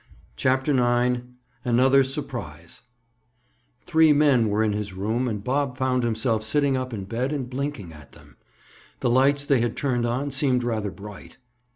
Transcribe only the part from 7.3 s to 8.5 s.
and blinking at them.